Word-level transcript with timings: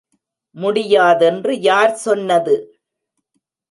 முடியாதென்று 0.55 1.53
யார் 1.61 1.95
சொன்னது! 1.97 2.55